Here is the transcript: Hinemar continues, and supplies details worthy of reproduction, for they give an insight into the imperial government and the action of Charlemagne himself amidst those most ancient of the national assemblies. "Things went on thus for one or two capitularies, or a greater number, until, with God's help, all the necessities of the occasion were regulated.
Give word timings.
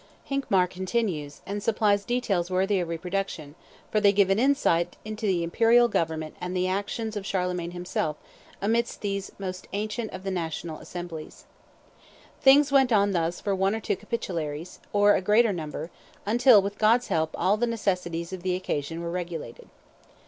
Hinemar 0.31 0.67
continues, 0.67 1.41
and 1.45 1.61
supplies 1.61 2.05
details 2.05 2.49
worthy 2.49 2.79
of 2.79 2.87
reproduction, 2.87 3.53
for 3.91 4.01
they 4.01 4.11
give 4.11 4.31
an 4.31 4.39
insight 4.39 4.97
into 5.05 5.27
the 5.27 5.43
imperial 5.43 5.87
government 5.87 6.35
and 6.41 6.57
the 6.57 6.67
action 6.67 7.11
of 7.15 7.23
Charlemagne 7.23 7.69
himself 7.69 8.17
amidst 8.63 9.03
those 9.03 9.31
most 9.37 9.67
ancient 9.73 10.11
of 10.11 10.23
the 10.23 10.31
national 10.31 10.79
assemblies. 10.79 11.45
"Things 12.41 12.71
went 12.71 12.91
on 12.91 13.11
thus 13.11 13.39
for 13.39 13.53
one 13.53 13.75
or 13.75 13.79
two 13.79 13.95
capitularies, 13.95 14.79
or 14.91 15.13
a 15.13 15.21
greater 15.21 15.53
number, 15.53 15.91
until, 16.25 16.63
with 16.63 16.79
God's 16.79 17.09
help, 17.09 17.35
all 17.35 17.55
the 17.55 17.67
necessities 17.67 18.33
of 18.33 18.41
the 18.41 18.55
occasion 18.55 19.01
were 19.03 19.11
regulated. 19.11 19.69